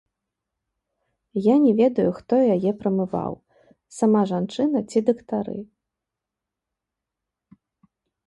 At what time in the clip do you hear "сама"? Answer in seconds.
3.99-4.21